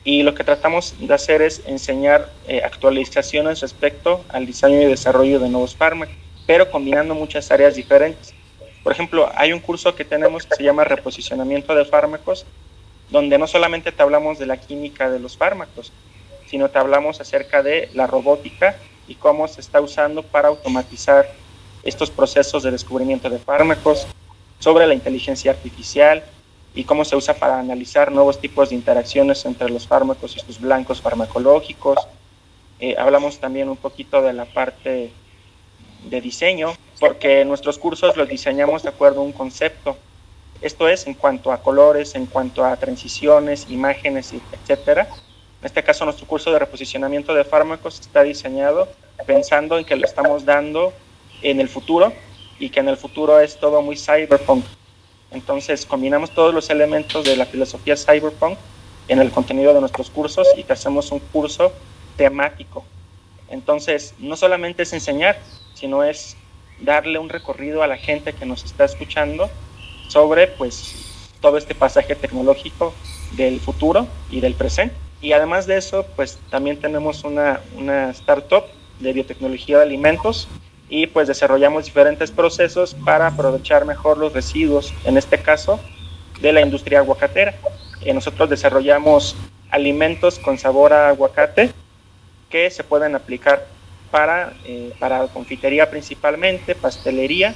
y 0.04 0.24
lo 0.24 0.34
que 0.34 0.44
tratamos 0.44 0.96
de 1.00 1.14
hacer 1.14 1.42
es 1.42 1.64
enseñar 1.66 2.32
eh, 2.48 2.62
actualizaciones 2.64 3.62
respecto 3.62 4.24
al 4.30 4.46
diseño 4.46 4.82
y 4.82 4.86
desarrollo 4.86 5.40
de 5.40 5.50
nuevos 5.50 5.76
fármacos, 5.76 6.16
pero 6.46 6.70
combinando 6.70 7.16
muchas 7.16 7.50
áreas 7.52 7.76
diferentes. 7.76 8.34
Por 8.84 8.94
ejemplo, 8.94 9.30
hay 9.36 9.52
un 9.52 9.60
curso 9.60 9.96
que 9.96 10.06
tenemos 10.06 10.46
que 10.46 10.56
se 10.56 10.64
llama 10.64 10.84
reposicionamiento 10.84 11.76
de 11.76 11.86
fármacos, 11.86 12.46
donde 13.10 13.38
no 13.38 13.48
solamente 13.48 13.92
te 13.92 14.02
hablamos 14.02 14.40
de 14.40 14.46
la 14.46 14.58
química 14.58 15.10
de 15.10 15.20
los 15.20 15.38
fármacos, 15.38 15.92
sino 16.50 16.70
te 16.70 16.80
hablamos 16.80 17.22
acerca 17.22 17.62
de 17.64 17.90
la 17.94 18.08
robótica 18.08 18.76
y 19.08 19.16
cómo 19.16 19.48
se 19.48 19.62
está 19.62 19.82
usando 19.82 20.24
para 20.24 20.48
automatizar 20.50 21.32
estos 21.84 22.10
procesos 22.10 22.64
de 22.64 22.72
descubrimiento 22.72 23.30
de 23.30 23.40
fármacos, 23.40 24.08
sobre 24.60 24.88
la 24.88 24.94
inteligencia 24.94 25.52
artificial 25.52 26.24
y 26.76 26.84
cómo 26.84 27.06
se 27.06 27.16
usa 27.16 27.34
para 27.34 27.60
analizar 27.60 28.12
nuevos 28.12 28.40
tipos 28.40 28.70
de 28.70 28.76
interacciones 28.76 29.46
entre 29.46 29.70
los 29.70 29.88
fármacos 29.88 30.36
y 30.36 30.40
sus 30.40 30.60
blancos 30.60 31.02
farmacológicos, 31.02 31.98
Eh, 32.82 32.96
hablamos 32.98 33.40
también 33.40 33.68
un 33.68 33.76
poquito 33.76 34.22
de 34.22 34.32
la 34.32 34.46
parte 34.46 35.12
de 36.06 36.22
diseño, 36.22 36.72
porque 37.00 37.44
nuestros 37.44 37.78
cursos 37.78 38.16
los 38.16 38.30
diseñamos 38.30 38.84
de 38.84 38.90
acuerdo 38.90 39.20
a 39.20 39.24
un 39.24 39.34
concepto. 39.34 39.98
Esto 40.62 40.88
es 40.88 41.06
en 41.06 41.14
cuanto 41.14 41.52
a 41.52 41.62
colores, 41.62 42.16
en 42.16 42.26
cuanto 42.26 42.64
a 42.64 42.76
transiciones, 42.78 43.68
imágenes, 43.70 44.34
etcétera. 44.34 45.10
En 45.62 45.66
este 45.66 45.84
caso, 45.84 46.06
nuestro 46.06 46.26
curso 46.26 46.52
de 46.52 46.60
reposicionamiento 46.60 47.34
de 47.34 47.44
fármacos 47.44 48.00
está 48.00 48.24
diseñado 48.24 48.88
pensando 49.26 49.78
en 49.78 49.84
que 49.84 49.98
lo 49.98 50.06
estamos 50.06 50.46
dando 50.46 50.94
en 51.42 51.60
el 51.60 51.68
futuro 51.68 52.14
y 52.60 52.70
que 52.70 52.80
en 52.80 52.88
el 52.88 52.96
futuro 52.96 53.40
es 53.42 53.58
todo 53.60 53.82
muy 53.82 53.98
cyberpunk. 53.98 54.64
Entonces, 55.32 55.86
combinamos 55.86 56.32
todos 56.32 56.54
los 56.54 56.70
elementos 56.70 57.26
de 57.26 57.36
la 57.36 57.46
filosofía 57.46 57.98
cyberpunk 57.98 58.58
en 59.10 59.20
el 59.20 59.32
contenido 59.32 59.74
de 59.74 59.82
nuestros 59.82 60.10
cursos 60.10 60.48
y 60.56 60.64
te 60.64 60.74
hacemos 60.74 61.12
un 61.12 61.20
curso 61.20 61.74
temático. 62.16 62.86
Entonces, 63.50 64.14
no 64.18 64.38
solamente 64.38 64.84
es 64.84 64.94
enseñar, 64.94 65.40
sino 65.74 66.04
es 66.04 66.38
darle 66.80 67.20
un 67.20 67.28
recorrido 67.28 67.84
a 67.84 67.88
la 67.88 67.98
gente 67.98 68.32
que 68.32 68.46
nos 68.46 68.64
está 68.64 68.86
escuchando 68.86 69.50
sobre 70.08 70.48
pues 70.48 70.96
todo 71.42 71.58
este 71.58 71.76
pasaje 71.76 72.16
tecnológico 72.16 72.94
del 73.34 73.60
futuro 73.60 74.08
y 74.32 74.40
del 74.40 74.54
presente. 74.54 75.09
Y 75.22 75.34
además 75.34 75.68
de 75.68 75.78
eso, 75.78 76.06
pues 76.16 76.40
también 76.50 76.80
tenemos 76.80 77.24
una, 77.24 77.62
una 77.76 78.10
startup 78.12 78.64
de 79.00 79.14
biotecnología 79.14 79.78
de 79.78 79.84
alimentos 79.84 80.48
y 80.90 81.08
pues 81.08 81.28
desarrollamos 81.28 81.86
diferentes 81.86 82.32
procesos 82.32 82.96
para 83.06 83.28
aprovechar 83.28 83.86
mejor 83.86 84.18
los 84.18 84.34
residuos, 84.34 84.94
en 85.04 85.18
este 85.18 85.38
caso 85.38 85.80
de 86.42 86.54
la 86.54 86.62
industria 86.62 87.00
aguacatera. 87.00 87.56
Y 88.02 88.14
nosotros 88.14 88.50
desarrollamos 88.50 89.36
alimentos 89.70 90.40
con 90.40 90.58
sabor 90.58 90.94
a 90.94 91.10
aguacate 91.10 91.72
que 92.50 92.72
se 92.72 92.84
pueden 92.84 93.16
aplicar 93.16 93.68
para, 94.10 94.54
eh, 94.66 94.94
para 95.00 95.28
confitería 95.28 95.90
principalmente, 95.90 96.74
pastelería, 96.76 97.54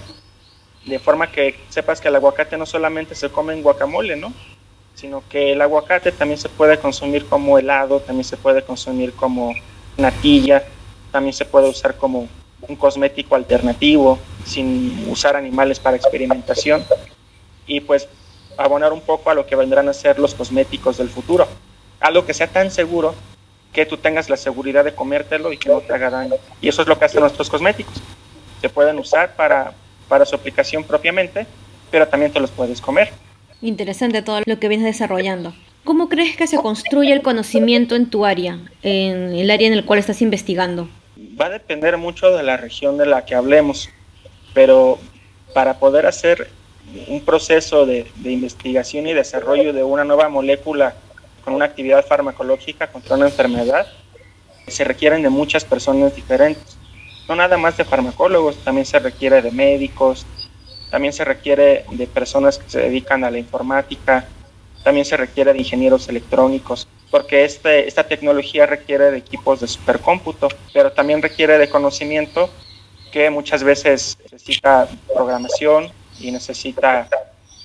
de 0.85 0.99
forma 0.99 1.31
que 1.31 1.55
sepas 1.69 2.01
que 2.01 2.09
el 2.09 2.15
aguacate 2.15 2.57
no 2.57 2.65
solamente 2.65 3.15
se 3.15 3.29
come 3.29 3.53
en 3.53 3.63
guacamole, 3.63 4.15
¿no? 4.15 4.33
Sino 4.95 5.23
que 5.29 5.51
el 5.51 5.61
aguacate 5.61 6.11
también 6.11 6.39
se 6.39 6.49
puede 6.49 6.77
consumir 6.77 7.25
como 7.25 7.57
helado, 7.57 7.99
también 7.99 8.25
se 8.25 8.37
puede 8.37 8.63
consumir 8.63 9.13
como 9.13 9.53
natilla, 9.97 10.63
también 11.11 11.33
se 11.33 11.45
puede 11.45 11.69
usar 11.69 11.97
como 11.97 12.27
un 12.67 12.75
cosmético 12.75 13.35
alternativo, 13.35 14.19
sin 14.45 15.07
usar 15.09 15.35
animales 15.35 15.79
para 15.79 15.97
experimentación, 15.97 16.83
y 17.67 17.81
pues 17.81 18.07
abonar 18.57 18.93
un 18.93 19.01
poco 19.01 19.29
a 19.29 19.33
lo 19.33 19.45
que 19.45 19.55
vendrán 19.55 19.89
a 19.89 19.93
ser 19.93 20.19
los 20.19 20.33
cosméticos 20.33 20.97
del 20.97 21.09
futuro, 21.09 21.47
algo 21.99 22.25
que 22.25 22.33
sea 22.33 22.47
tan 22.47 22.71
seguro 22.71 23.15
que 23.73 23.85
tú 23.85 23.97
tengas 23.97 24.29
la 24.29 24.37
seguridad 24.37 24.85
de 24.85 24.93
comértelo 24.93 25.51
y 25.51 25.57
que 25.57 25.69
no 25.69 25.81
te 25.81 25.93
haga 25.93 26.09
daño. 26.09 26.35
Y 26.61 26.67
eso 26.67 26.83
es 26.83 26.87
lo 26.87 26.97
que 26.97 27.05
hacen 27.05 27.21
nuestros 27.21 27.49
cosméticos. 27.49 27.95
Se 28.61 28.69
pueden 28.69 28.99
usar 28.99 29.35
para, 29.35 29.73
para 30.07 30.25
su 30.25 30.35
aplicación 30.35 30.83
propiamente, 30.83 31.47
pero 31.89 32.07
también 32.07 32.31
te 32.31 32.39
los 32.39 32.51
puedes 32.51 32.79
comer. 32.79 33.11
Interesante 33.63 34.21
todo 34.21 34.41
lo 34.45 34.59
que 34.59 34.67
vienes 34.67 34.85
desarrollando. 34.85 35.53
¿Cómo 35.85 36.09
crees 36.09 36.35
que 36.35 36.47
se 36.47 36.57
construye 36.57 37.13
el 37.13 37.21
conocimiento 37.21 37.95
en 37.95 38.09
tu 38.09 38.25
área, 38.25 38.59
en 38.81 39.33
el 39.33 39.49
área 39.49 39.69
en 39.69 39.73
el 39.73 39.85
cual 39.85 39.99
estás 39.99 40.21
investigando? 40.21 40.89
Va 41.39 41.45
a 41.45 41.49
depender 41.49 41.97
mucho 41.97 42.35
de 42.35 42.43
la 42.43 42.57
región 42.57 42.97
de 42.97 43.05
la 43.05 43.23
que 43.23 43.35
hablemos, 43.35 43.89
pero 44.53 44.99
para 45.53 45.79
poder 45.79 46.05
hacer 46.07 46.49
un 47.07 47.21
proceso 47.21 47.85
de, 47.85 48.05
de 48.15 48.33
investigación 48.33 49.07
y 49.07 49.13
desarrollo 49.13 49.71
de 49.71 49.81
una 49.85 50.03
nueva 50.03 50.27
molécula 50.27 50.95
con 51.45 51.53
una 51.53 51.63
actividad 51.63 52.05
farmacológica 52.05 52.87
contra 52.87 53.15
una 53.15 53.27
enfermedad, 53.27 53.87
se 54.67 54.83
requieren 54.83 55.21
de 55.21 55.29
muchas 55.29 55.63
personas 55.63 56.13
diferentes. 56.13 56.77
No 57.29 57.35
nada 57.37 57.57
más 57.57 57.77
de 57.77 57.85
farmacólogos, 57.85 58.57
también 58.57 58.85
se 58.85 58.99
requiere 58.99 59.41
de 59.41 59.51
médicos, 59.51 60.25
también 60.93 61.11
se 61.11 61.25
requiere 61.25 61.85
de 61.89 62.05
personas 62.05 62.59
que 62.59 62.69
se 62.69 62.79
dedican 62.79 63.23
a 63.23 63.31
la 63.31 63.39
informática, 63.39 64.27
también 64.83 65.07
se 65.07 65.17
requiere 65.17 65.51
de 65.51 65.57
ingenieros 65.57 66.07
electrónicos, 66.07 66.87
porque 67.09 67.45
este, 67.45 67.87
esta 67.87 68.03
tecnología 68.03 68.67
requiere 68.67 69.09
de 69.09 69.17
equipos 69.17 69.59
de 69.59 69.67
supercómputo, 69.67 70.49
pero 70.71 70.91
también 70.91 71.19
requiere 71.19 71.57
de 71.57 71.67
conocimiento 71.67 72.47
que 73.11 73.31
muchas 73.31 73.63
veces 73.63 74.19
necesita 74.21 74.87
programación 75.11 75.91
y 76.19 76.29
necesita 76.29 77.09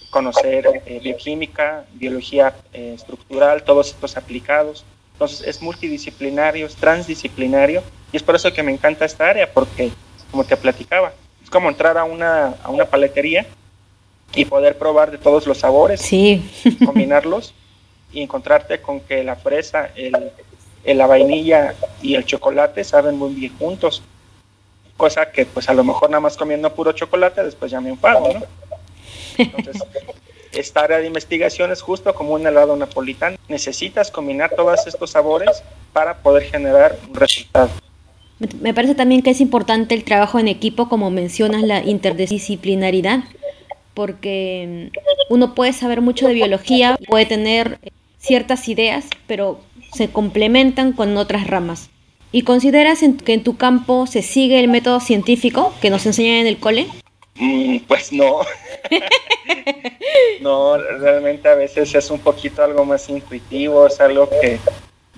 conocer 0.08 0.64
eh, 0.87 0.99
bioquímica, 1.04 1.85
biología 1.92 2.54
eh, 2.73 2.94
estructural, 2.94 3.62
todos 3.62 3.88
estos 3.88 4.16
aplicados. 4.16 4.87
Entonces 5.12 5.47
es 5.47 5.61
multidisciplinario, 5.61 6.64
es 6.64 6.76
transdisciplinario 6.76 7.82
y 8.11 8.16
es 8.16 8.23
por 8.23 8.37
eso 8.37 8.50
que 8.54 8.62
me 8.62 8.73
encanta 8.73 9.04
esta 9.04 9.28
área, 9.28 9.52
porque 9.52 9.90
como 10.30 10.44
te 10.44 10.56
platicaba, 10.56 11.12
es 11.49 11.50
como 11.50 11.71
entrar 11.71 11.97
a 11.97 12.05
una, 12.05 12.57
a 12.62 12.69
una 12.69 12.85
paletería 12.85 13.47
y 14.35 14.45
poder 14.45 14.76
probar 14.76 15.11
de 15.11 15.17
todos 15.17 15.47
los 15.47 15.57
sabores, 15.57 16.02
sí. 16.02 16.47
combinarlos 16.85 17.55
y 18.12 18.21
encontrarte 18.21 18.83
con 18.83 19.00
que 19.00 19.25
la 19.25 19.35
fresa, 19.35 19.88
el, 19.97 20.31
la 20.85 21.07
vainilla 21.07 21.75
y 22.02 22.17
el 22.17 22.26
chocolate 22.26 22.85
saben 22.85 23.17
muy 23.17 23.33
bien 23.33 23.57
juntos. 23.57 24.02
Cosa 24.99 25.33
que 25.33 25.47
pues 25.47 25.71
a 25.71 25.73
lo 25.73 25.85
mejor 25.85 26.11
nada 26.11 26.21
más 26.21 26.37
comiendo 26.37 26.71
puro 26.75 26.93
chocolate 26.93 27.43
después 27.43 27.71
ya 27.71 27.81
me 27.81 27.88
enfado, 27.88 28.31
¿no? 28.31 28.43
Entonces, 29.38 29.83
esta 30.52 30.83
área 30.83 30.99
de 30.99 31.07
investigación 31.07 31.73
es 31.73 31.81
justo 31.81 32.14
como 32.14 32.35
un 32.35 32.47
helado 32.47 32.76
napolitano. 32.76 33.38
Necesitas 33.49 34.11
combinar 34.11 34.50
todos 34.55 34.87
estos 34.87 35.12
sabores 35.12 35.62
para 35.95 36.19
poder 36.19 36.43
generar 36.43 36.99
un 37.09 37.14
resultado. 37.14 37.71
Me 38.61 38.73
parece 38.73 38.95
también 38.95 39.23
que 39.23 39.30
es 39.30 39.40
importante 39.40 39.95
el 39.95 40.04
trabajo 40.04 40.38
en 40.38 40.49
equipo, 40.49 40.88
como 40.88 41.11
mencionas, 41.11 41.62
la 41.62 41.85
interdisciplinaridad, 41.85 43.25
porque 43.95 44.90
mm, 44.92 45.35
uno 45.35 45.54
puede 45.54 45.73
saber 45.73 46.00
mucho 46.00 46.28
de 46.28 46.35
biología, 46.35 46.97
puede 47.09 47.26
tener 47.26 47.78
ciertas 48.18 48.68
ideas, 48.68 49.07
pero 49.26 49.61
se 49.92 50.11
complementan 50.11 50.92
con 50.92 51.16
otras 51.16 51.47
ramas. 51.47 51.90
¿Y 52.30 52.42
consideras 52.42 53.00
que 53.25 53.33
en 53.33 53.42
tu 53.42 53.57
campo 53.57 54.07
se 54.07 54.23
sigue 54.23 54.61
el 54.61 54.68
método 54.68 55.00
científico 55.00 55.73
que 55.80 55.90
nos 55.90 56.04
enseñan 56.07 56.37
en 56.37 56.47
el 56.47 56.59
cole? 56.59 56.87
Mm, 57.37 57.78
pues 57.88 58.12
no. 58.12 58.40
no, 60.40 60.76
realmente 60.76 61.49
a 61.49 61.54
veces 61.54 61.95
es 61.95 62.11
un 62.11 62.18
poquito 62.18 62.62
algo 62.62 62.85
más 62.85 63.09
intuitivo, 63.09 63.87
es 63.87 64.00
algo 64.00 64.28
que, 64.28 64.59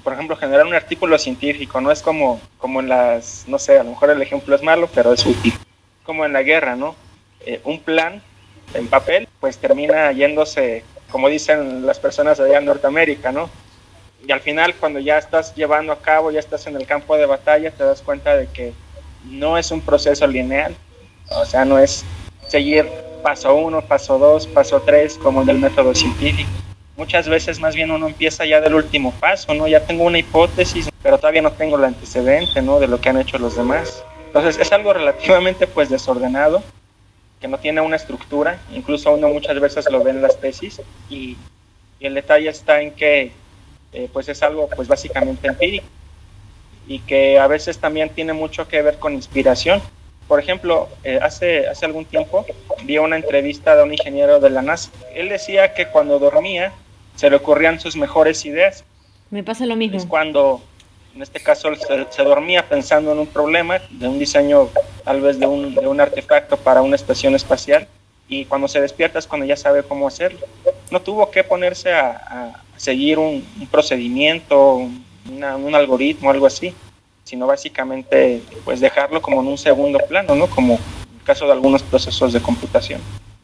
por 0.02 0.12
ejemplo, 0.12 0.36
generar 0.36 0.66
un 0.66 0.74
artículo 0.74 1.18
científico 1.18 1.80
no 1.80 1.90
es 1.90 2.02
como, 2.02 2.40
como 2.58 2.80
en 2.80 2.88
las, 2.88 3.44
no 3.46 3.58
sé, 3.58 3.78
a 3.78 3.84
lo 3.84 3.90
mejor 3.90 4.10
el 4.10 4.22
ejemplo 4.22 4.54
es 4.54 4.62
malo, 4.62 4.88
pero 4.94 5.12
es 5.12 5.24
útil. 5.24 5.54
Como 6.04 6.24
en 6.24 6.32
la 6.32 6.42
guerra, 6.42 6.76
¿no? 6.76 6.96
Eh, 7.40 7.60
un 7.64 7.80
plan 7.80 8.22
en 8.74 8.86
papel, 8.88 9.28
pues 9.40 9.58
termina 9.58 10.12
yéndose, 10.12 10.84
como 11.10 11.28
dicen 11.28 11.86
las 11.86 11.98
personas 11.98 12.40
allá 12.40 12.58
en 12.58 12.64
Norteamérica, 12.64 13.32
¿no? 13.32 13.50
Y 14.26 14.32
al 14.32 14.40
final, 14.40 14.74
cuando 14.74 14.98
ya 14.98 15.18
estás 15.18 15.54
llevando 15.54 15.92
a 15.92 16.00
cabo, 16.00 16.30
ya 16.30 16.40
estás 16.40 16.66
en 16.66 16.76
el 16.76 16.86
campo 16.86 17.16
de 17.16 17.26
batalla, 17.26 17.70
te 17.70 17.84
das 17.84 18.02
cuenta 18.02 18.36
de 18.36 18.46
que 18.48 18.72
no 19.24 19.56
es 19.56 19.70
un 19.70 19.80
proceso 19.80 20.26
lineal, 20.26 20.74
o 21.30 21.44
sea, 21.44 21.64
no 21.64 21.78
es 21.78 22.04
seguir 22.48 22.86
paso 23.22 23.54
uno, 23.54 23.80
paso 23.82 24.18
dos, 24.18 24.46
paso 24.46 24.82
tres, 24.82 25.18
como 25.18 25.42
en 25.42 25.50
el 25.50 25.58
método 25.58 25.94
científico. 25.94 26.50
Muchas 27.00 27.30
veces 27.30 27.58
más 27.60 27.74
bien 27.74 27.90
uno 27.90 28.08
empieza 28.08 28.44
ya 28.44 28.60
del 28.60 28.74
último 28.74 29.10
paso, 29.12 29.54
¿no? 29.54 29.66
Ya 29.66 29.80
tengo 29.86 30.04
una 30.04 30.18
hipótesis, 30.18 30.90
pero 31.02 31.16
todavía 31.16 31.40
no 31.40 31.50
tengo 31.50 31.78
el 31.78 31.84
antecedente, 31.84 32.60
¿no? 32.60 32.78
De 32.78 32.88
lo 32.88 33.00
que 33.00 33.08
han 33.08 33.18
hecho 33.18 33.38
los 33.38 33.56
demás. 33.56 34.04
Entonces 34.26 34.58
es 34.58 34.70
algo 34.70 34.92
relativamente 34.92 35.66
pues 35.66 35.88
desordenado, 35.88 36.62
que 37.40 37.48
no 37.48 37.56
tiene 37.56 37.80
una 37.80 37.96
estructura, 37.96 38.58
incluso 38.70 39.14
uno 39.14 39.30
muchas 39.30 39.58
veces 39.58 39.90
lo 39.90 40.04
ve 40.04 40.10
en 40.10 40.20
las 40.20 40.38
tesis 40.38 40.82
y, 41.08 41.38
el 42.00 42.12
detalle 42.14 42.50
está 42.50 42.82
en 42.82 42.90
que 42.90 43.32
eh, 43.94 44.10
pues 44.12 44.28
es 44.28 44.42
algo 44.42 44.68
pues 44.68 44.86
básicamente 44.86 45.48
empírico 45.48 45.86
y 46.86 46.98
que 46.98 47.38
a 47.38 47.46
veces 47.46 47.78
también 47.78 48.10
tiene 48.10 48.34
mucho 48.34 48.68
que 48.68 48.82
ver 48.82 48.98
con 48.98 49.14
inspiración 49.14 49.80
por 50.30 50.38
ejemplo, 50.38 50.88
eh, 51.02 51.18
hace, 51.20 51.66
hace 51.66 51.86
algún 51.86 52.04
tiempo 52.04 52.46
vi 52.84 52.98
una 52.98 53.16
entrevista 53.16 53.74
de 53.74 53.82
un 53.82 53.92
ingeniero 53.92 54.38
de 54.38 54.48
la 54.48 54.62
NASA. 54.62 54.92
Él 55.12 55.28
decía 55.28 55.74
que 55.74 55.88
cuando 55.88 56.20
dormía 56.20 56.72
se 57.20 57.28
le 57.28 57.36
ocurrían 57.36 57.78
sus 57.78 57.96
mejores 57.96 58.46
ideas. 58.46 58.82
Me 59.28 59.42
pasa 59.42 59.66
lo 59.66 59.76
mismo. 59.76 59.98
Es 59.98 60.06
cuando, 60.06 60.62
en 61.14 61.20
este 61.20 61.38
caso, 61.38 61.68
se, 61.74 62.22
dormía 62.22 62.66
pensando 62.66 63.12
en 63.12 63.18
un 63.18 63.26
problema, 63.26 63.78
de 63.90 64.08
un 64.08 64.18
diseño 64.18 64.70
tal 65.04 65.20
vez 65.20 65.38
de 65.38 65.46
un, 65.46 65.74
de 65.74 65.86
un 65.86 66.00
artefacto 66.00 66.56
para 66.56 66.80
una 66.80 66.96
estación 66.96 67.34
espacial, 67.34 67.86
y 68.26 68.46
cuando 68.46 68.68
se 68.68 68.80
despierta 68.80 69.18
es 69.18 69.26
cuando 69.26 69.44
ya 69.44 69.58
sabe 69.58 69.82
cómo 69.82 70.08
hacerlo. 70.08 70.40
No 70.90 71.02
tuvo 71.02 71.30
que 71.30 71.44
ponerse 71.44 71.92
a, 71.92 72.10
a 72.10 72.62
seguir 72.78 73.18
un, 73.18 73.46
un 73.60 73.66
procedimiento, 73.66 74.88
un 75.26 75.74
algoritmo, 75.74 76.30
algo 76.30 76.46
así 76.46 76.74
sino 77.22 77.46
básicamente 77.46 78.42
pues 78.64 78.80
dejarlo 78.80 79.22
como 79.22 79.40
en 79.40 79.46
un 79.46 79.58
segundo 79.58 80.00
plano, 80.00 80.34
¿no? 80.34 80.48
Como 80.48 80.74
el 80.74 81.24
caso 81.24 81.46
de 81.46 81.52
algunos 81.52 81.80
procesos 81.80 82.32
de 82.32 82.42
computación. 82.42 83.00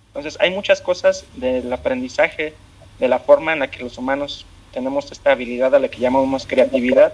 Entonces 0.09 0.37
hay 0.41 0.51
muchas 0.51 0.81
cosas 0.81 1.25
del 1.37 1.73
aprendizaje, 1.73 2.55
de 2.99 3.09
la 3.09 3.19
forma 3.19 3.53
en 3.53 3.61
la 3.61 3.71
que 3.71 3.83
los 3.83 3.99
humanos 3.99 4.47
tenemos 4.73 5.11
esta 5.11 5.33
habilidad 5.33 5.75
a 5.75 5.79
la 5.79 5.89
que 5.89 5.99
llamamos 5.99 6.47
creatividad, 6.47 7.13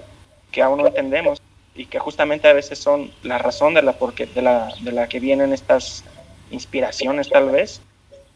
que 0.51 0.62
aún 0.62 0.79
no 0.79 0.87
entendemos. 0.87 1.41
y 1.75 1.87
que 1.87 1.99
justamente 1.99 2.49
a 2.49 2.53
veces 2.53 2.79
son 2.79 3.11
la 3.23 3.39
razón 3.39 3.73
de 3.73 3.81
la, 3.81 3.95
porque, 3.95 4.27
de 4.27 4.43
la, 4.43 4.75
de 4.81 4.93
la 4.93 5.09
que 5.09 5.21
vienen 5.21 5.55
estas 5.55 6.05
inspiraciones 6.51 7.31
tal 7.31 7.49
vez, 7.49 7.81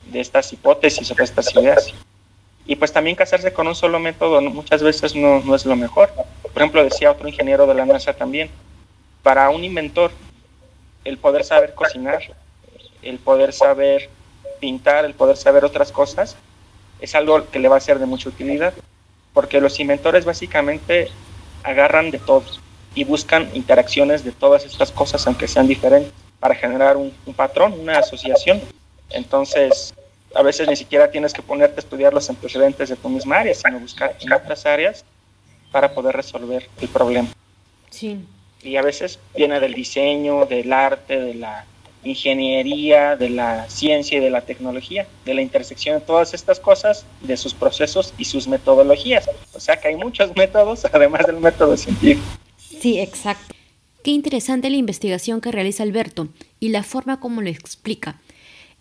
de 0.07 0.21
estas 0.21 0.53
hipótesis 0.55 1.11
o 1.11 1.15
de 1.15 1.25
estas 1.25 1.55
ideas. 1.55 1.93
Y 2.65 2.76
pues 2.76 2.93
también 2.93 3.15
casarse 3.15 3.53
con 3.53 3.67
un 3.67 3.75
solo 3.75 3.99
método 3.99 4.41
muchas 4.41 4.83
veces 4.83 5.15
no, 5.15 5.41
no 5.41 5.55
es 5.55 5.67
lo 5.67 5.76
mejor. 5.76 6.11
Por 6.43 6.62
ejemplo, 6.62 6.83
decía 6.83 7.12
otro 7.12 7.29
ingeniero 7.29 7.67
de 7.67 7.75
la 7.75 7.85
NASA 7.85 8.15
también, 8.15 8.49
para 9.23 9.50
un 9.50 9.62
inventor, 9.62 10.11
el 11.05 11.19
poder 11.19 11.45
saber 11.45 11.75
cocinar, 11.75 12.23
el 13.03 13.19
poder 13.19 13.53
saber 13.53 14.09
pintar, 14.61 15.05
el 15.05 15.15
poder 15.15 15.37
saber 15.37 15.65
otras 15.65 15.93
cosas, 15.93 16.37
es 17.00 17.15
algo 17.15 17.49
que 17.50 17.59
le 17.59 17.69
va 17.69 17.76
a 17.76 17.81
ser 17.81 17.99
de 17.99 18.07
mucha 18.07 18.29
utilidad, 18.29 18.75
porque 19.33 19.61
los 19.61 19.79
inventores 19.81 20.25
básicamente 20.25 21.11
agarran 21.62 22.11
de 22.11 22.19
todo 22.19 22.45
y 22.95 23.05
buscan 23.05 23.50
interacciones 23.55 24.25
de 24.25 24.33
todas 24.33 24.65
estas 24.65 24.91
cosas, 24.91 25.26
aunque 25.26 25.47
sean 25.47 25.67
diferentes, 25.67 26.12
para 26.41 26.55
generar 26.55 26.97
un, 26.97 27.12
patrón, 27.35 27.75
una 27.79 27.99
asociación. 27.99 28.61
Entonces, 29.11 29.95
a 30.35 30.43
veces 30.43 30.69
ni 30.69 30.76
siquiera 30.76 31.11
tienes 31.11 31.33
que 31.33 31.43
ponerte 31.43 31.76
a 31.76 31.81
estudiar 31.81 32.15
los 32.15 32.29
antecedentes 32.31 32.88
de 32.88 32.97
tu 32.97 33.09
misma 33.09 33.41
área, 33.41 33.55
sino 33.55 33.79
buscar 33.79 34.17
en 34.21 34.33
otras 34.33 34.65
áreas 34.65 35.05
para 35.71 35.93
poder 35.93 36.17
resolver 36.17 36.69
el 36.81 36.88
problema. 36.88 37.29
Sí. 37.91 38.25
Y 38.62 38.76
a 38.76 38.83
veces 38.83 39.19
viene 39.35 39.61
del 39.61 39.75
diseño, 39.75 40.47
del 40.47 40.73
arte, 40.73 41.21
de 41.21 41.35
la 41.35 41.67
ingeniería, 42.05 43.17
de 43.17 43.31
la 43.31 43.69
ciencia 43.69 44.19
y 44.19 44.21
de 44.21 44.31
la 44.31 44.43
tecnología, 44.43 45.07
de 45.25 45.35
la 45.35 45.43
intersección 45.43 45.99
de 45.99 46.05
todas 46.05 46.35
estas 46.35 46.61
cosas, 46.61 47.05
de 47.23 47.37
sus 47.37 47.55
procesos 47.55 48.15
y 48.19 48.25
sus 48.25 48.49
metodologías. 48.49 49.29
O 49.53 49.61
sea 49.61 49.76
que 49.76 49.88
hay 49.88 49.97
muchos 49.97 50.31
métodos, 50.37 50.85
además 50.93 51.26
del 51.26 51.37
método 51.37 51.76
científico. 51.76 52.23
Sí, 52.59 52.99
exacto. 53.00 53.55
Qué 54.03 54.12
interesante 54.12 54.71
la 54.71 54.76
investigación 54.76 55.41
que 55.41 55.50
realiza 55.50 55.83
Alberto 55.83 56.29
y 56.61 56.69
la 56.69 56.85
forma 56.85 57.19
como 57.19 57.43
lo 57.43 57.49
explica. 57.49 58.21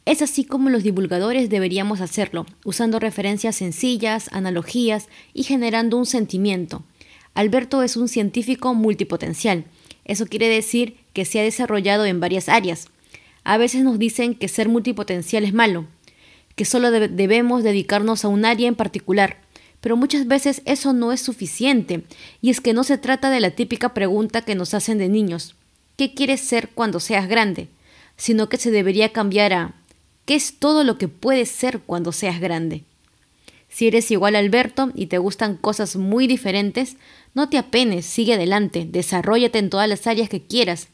Es 0.05 0.21
así 0.21 0.45
como 0.45 0.69
los 0.69 0.83
divulgadores 0.83 1.49
deberíamos 1.49 1.99
hacerlo, 1.99 2.45
usando 2.63 2.99
referencias 2.99 3.55
sencillas, 3.55 4.29
analogías 4.31 5.09
y 5.33 5.41
generando 5.41 5.97
un 5.97 6.05
sentimiento. 6.05 6.83
Alberto 7.33 7.81
es 7.81 7.97
un 7.97 8.07
científico 8.07 8.75
multipotencial. 8.75 9.65
Eso 10.05 10.27
quiere 10.27 10.47
decir 10.47 10.97
que 11.13 11.25
se 11.25 11.39
ha 11.39 11.43
desarrollado 11.43 12.05
en 12.05 12.19
varias 12.19 12.49
áreas, 12.49 12.87
a 13.45 13.57
veces 13.57 13.83
nos 13.83 13.97
dicen 13.97 14.35
que 14.35 14.49
ser 14.49 14.67
multipotencial 14.67 15.45
es 15.45 15.53
malo, 15.53 15.85
que 16.55 16.65
solo 16.65 16.91
debemos 16.91 17.63
dedicarnos 17.63 18.25
a 18.25 18.27
un 18.27 18.43
área 18.43 18.67
en 18.67 18.75
particular, 18.75 19.37
pero 19.79 19.95
muchas 19.95 20.27
veces 20.27 20.61
eso 20.65 20.91
no 20.91 21.13
es 21.13 21.21
suficiente, 21.21 22.03
y 22.41 22.49
es 22.49 22.59
que 22.59 22.73
no 22.73 22.83
se 22.83 22.97
trata 22.97 23.29
de 23.29 23.39
la 23.39 23.51
típica 23.51 23.93
pregunta 23.93 24.41
que 24.41 24.55
nos 24.55 24.73
hacen 24.73 24.97
de 24.97 25.07
niños, 25.07 25.55
¿qué 25.95 26.13
quieres 26.13 26.41
ser 26.41 26.67
cuando 26.75 26.99
seas 26.99 27.29
grande? 27.29 27.69
sino 28.17 28.49
que 28.49 28.57
se 28.57 28.71
debería 28.71 29.11
cambiar 29.11 29.53
a 29.53 29.73
¿qué 30.25 30.35
es 30.35 30.57
todo 30.57 30.83
lo 30.83 30.97
que 30.97 31.07
puedes 31.07 31.49
ser 31.49 31.79
cuando 31.79 32.11
seas 32.11 32.39
grande? 32.39 32.83
Si 33.69 33.87
eres 33.87 34.09
igual 34.11 34.35
a 34.35 34.39
Alberto 34.39 34.91
y 34.95 35.07
te 35.07 35.17
gustan 35.17 35.57
cosas 35.57 35.97
muy 35.97 36.27
diferentes, 36.27 36.95
no 37.33 37.49
te 37.49 37.57
apenes, 37.57 38.05
sigue 38.05 38.35
adelante, 38.35 38.87
desarrollate 38.89 39.59
en 39.59 39.69
todas 39.69 39.89
las 39.89 40.07
áreas 40.07 40.29
que 40.29 40.41
quieras, 40.41 40.87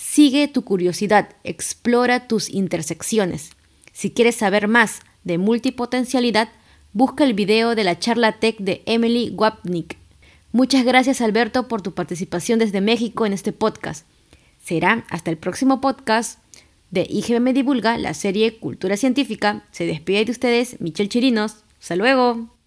Sigue 0.00 0.48
tu 0.48 0.64
curiosidad, 0.64 1.28
explora 1.44 2.26
tus 2.26 2.48
intersecciones. 2.48 3.50
Si 3.92 4.10
quieres 4.10 4.34
saber 4.34 4.66
más 4.66 5.00
de 5.24 5.36
multipotencialidad, 5.36 6.48
busca 6.94 7.22
el 7.22 7.34
video 7.34 7.74
de 7.74 7.84
la 7.84 7.98
charla 7.98 8.40
tech 8.40 8.56
de 8.58 8.82
Emily 8.86 9.30
Wapnick. 9.36 9.98
Muchas 10.52 10.86
gracias 10.86 11.20
Alberto 11.20 11.68
por 11.68 11.82
tu 11.82 11.92
participación 11.92 12.58
desde 12.58 12.80
México 12.80 13.26
en 13.26 13.34
este 13.34 13.52
podcast. 13.52 14.06
Será 14.64 15.04
hasta 15.10 15.30
el 15.30 15.36
próximo 15.36 15.82
podcast 15.82 16.40
de 16.90 17.06
IGBM 17.08 17.52
Divulga, 17.52 17.98
la 17.98 18.14
serie 18.14 18.58
Cultura 18.58 18.96
Científica. 18.96 19.64
Se 19.70 19.84
despide 19.84 20.24
de 20.24 20.32
ustedes 20.32 20.80
Michelle 20.80 21.10
Chirinos. 21.10 21.56
Hasta 21.78 21.96
luego. 21.96 22.59